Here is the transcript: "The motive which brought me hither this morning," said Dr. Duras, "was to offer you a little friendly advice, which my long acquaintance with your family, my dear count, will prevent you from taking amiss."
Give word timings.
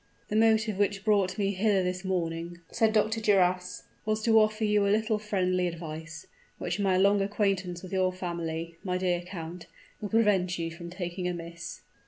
"The 0.29 0.35
motive 0.35 0.79
which 0.79 1.05
brought 1.05 1.37
me 1.37 1.51
hither 1.51 1.83
this 1.83 2.03
morning," 2.03 2.57
said 2.71 2.91
Dr. 2.91 3.21
Duras, 3.21 3.83
"was 4.03 4.23
to 4.23 4.39
offer 4.39 4.63
you 4.63 4.81
a 4.81 4.89
little 4.89 5.19
friendly 5.19 5.67
advice, 5.67 6.25
which 6.57 6.79
my 6.79 6.97
long 6.97 7.21
acquaintance 7.21 7.83
with 7.83 7.93
your 7.93 8.11
family, 8.11 8.77
my 8.83 8.97
dear 8.97 9.21
count, 9.21 9.67
will 10.01 10.09
prevent 10.09 10.57
you 10.57 10.71
from 10.71 10.89
taking 10.89 11.27
amiss." 11.27 11.81